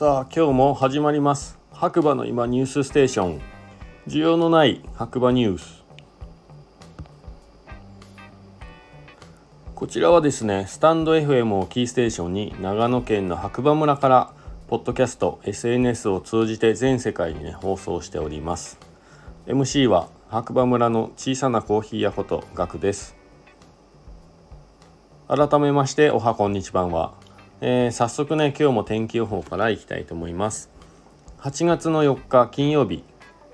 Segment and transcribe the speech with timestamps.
[0.00, 1.58] さあ今日も始まります。
[1.72, 3.40] 白馬の今ニュースステーション。
[4.08, 5.84] 需要のない白馬ニュース。
[9.74, 14.32] こちらはですねスタンド FM をキーステーションに長野県の白馬村から
[14.68, 18.78] ポッドキャスト SNS を通じて全世界にね放送しております。
[19.46, 23.16] MC は白馬村の小さなコーヒー屋ことガクです。
[25.28, 27.12] 改めましておはこんにちばんは。
[27.62, 30.70] えー、早速ね今日も天気予報からいきたいと思います。
[31.40, 33.04] 8月の4日金曜日。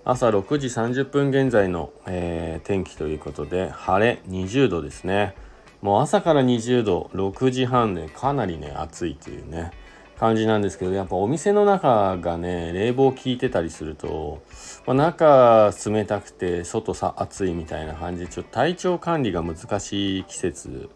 [0.04, 5.34] 朝6時30分現在の、えー、天気ということで晴れ20度ですね。
[5.82, 9.72] もう朝から20度6時半でかなりね暑いというね
[10.18, 14.40] 感じなんですけどやっぱお店の中がね冷房効いてたりすると、
[14.86, 20.88] まあ、中冷たくて外さ暑いみたいな感じでちょっと体調管理が難しい季節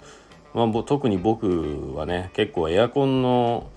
[0.55, 3.71] まあ、特に僕はね結構エアコンの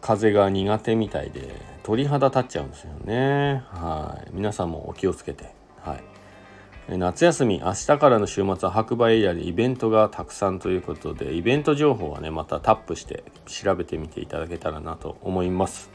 [0.00, 3.62] 風が苦手みたいで鳥肌立っちゃうんですよね。
[3.68, 4.30] はい。
[4.32, 5.54] 皆さんもお気をつけて。
[5.82, 6.98] はい。
[6.98, 15.90] 夏休み明日からの週末は白馬エリアでイベントがたくさんということでイベント情報はねまたタップして調べてみていただけたらなと思います。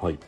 [0.00, 0.18] はい。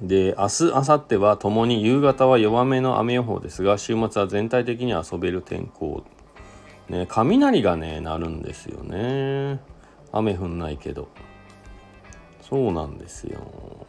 [0.00, 6.04] で明日明後日はともに夕方は弱めの雨予報ですが週末は全体的に遊べる天候
[6.88, 9.60] ね、雷がね、鳴るんですよね。
[10.12, 11.08] 雨降んないけど。
[12.40, 13.86] そうなんですよ。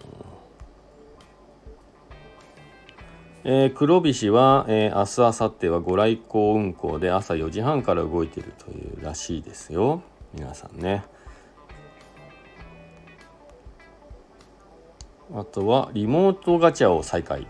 [3.46, 10.02] えー、黒菱は、えー、明日、明後日はご来光運行で朝4時半から動いてるというらしいですよ。
[10.34, 11.06] 皆さんね。
[15.34, 17.48] あとはリモートガチャを再開。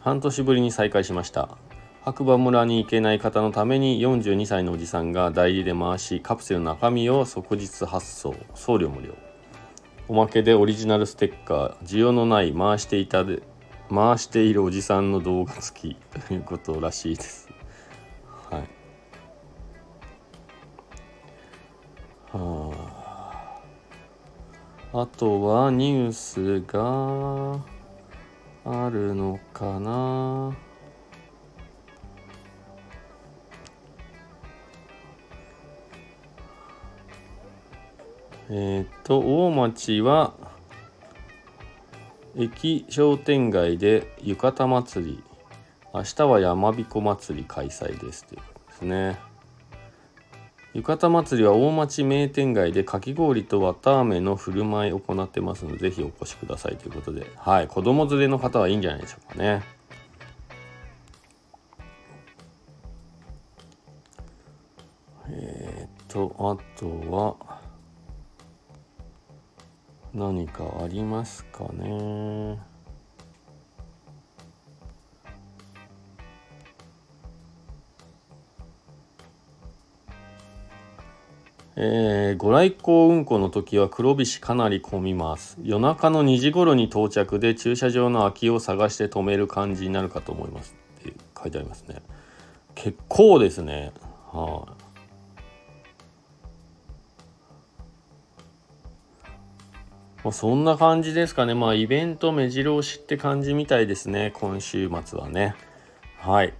[0.00, 1.56] 半年ぶりに再開しました。
[2.04, 8.34] 白馬村に行けない方のために42歳のおじさんが代理で回しカプセルの中身を即日発送。
[8.54, 9.14] 送料無料。
[10.08, 11.76] おまけでオリジナルステッカー。
[11.84, 13.44] 需要のない回していたで
[13.88, 15.96] 回しているおじさんの動画付き。
[16.26, 17.48] ということらしいです。
[18.50, 18.62] はい。
[22.32, 23.60] は
[24.92, 25.02] あ。
[25.02, 27.60] あとはニュースが
[28.64, 30.52] あるのかな。
[38.54, 40.34] えっ、と大町は
[42.36, 45.24] 駅商店街で浴衣祭り
[45.94, 49.18] 明日は山彦祭り開催ですということですね。
[50.74, 57.30] 浴衣祭りは大町名店街でかき氷と綿あめの振る舞いを行ってますのでぜひお越しくださいということで。
[57.36, 59.62] はい子供連れの方はいいんじゃないでしょうかね。
[65.30, 67.51] えっ、とあとは
[70.14, 72.58] 何かありますかね？
[81.74, 85.56] えー、ご来光運行の時は黒菱かなり混みます。
[85.62, 90.76] 夜中の2時頃に到着で駐車場の空きを探して止める感じになるかと思います。
[91.00, 92.02] って書いてありますね。
[92.74, 93.92] 結構ですね。
[94.30, 94.74] はい、あ、
[100.24, 101.54] まあ、そんな感じですかね。
[101.54, 104.32] まあ、イベント目白押しって感じみたいですね。
[104.34, 105.56] 今週末はね。
[106.18, 106.54] はい。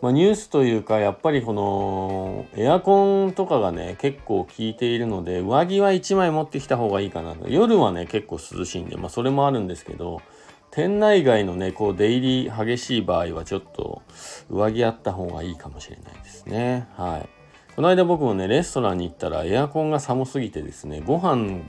[0.00, 7.48] まあ、ニュースというか、やっぱりこの、エアコンとかがね、結構効いているので、上着は1枚持ってきた方がいいかなと。
[7.48, 10.22] 夜はね、結構涼しいんで、まあ、それもあるんですけど、
[10.70, 14.00] 店内外のね、こう、出入り激しい場合は、ちょっと、
[14.48, 16.88] 上着あった方がいいかもしれないですね。
[16.96, 17.28] はい。
[17.74, 21.62] この間僕もね、レストランに行ったらエアコンが寒すぎてですね、ご飯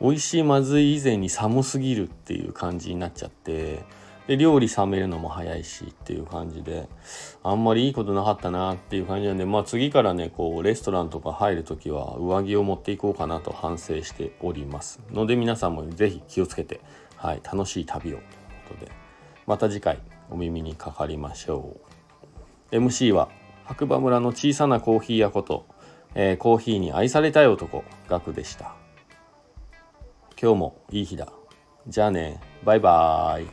[0.00, 3.84] 美味しいまずい以前に寒すぎるっていう感じになっちゃって、
[4.26, 6.88] で、料理冷めるのも早いしっていう感じで、
[7.44, 15.00] あんまりいいことなかったなっていう感じなんで、まあ次からね、こう、レストランとか入るときは上着を持っていこうかなと反省しております。
[15.12, 16.80] ので皆さんもぜひ気をつけて、
[17.16, 18.24] はい、楽しい旅をという
[18.68, 18.90] ことで、
[19.46, 20.00] また次回
[20.30, 21.76] お耳にかかりましょ
[22.72, 22.76] う。
[22.76, 23.28] MC は
[23.64, 25.66] 白馬村の小さなコーヒー屋こと、
[26.14, 28.74] えー、コーヒーに愛されたい男、ガクでした。
[30.40, 31.28] 今日もいい日だ。
[31.86, 33.48] じゃあね、バイバーイ。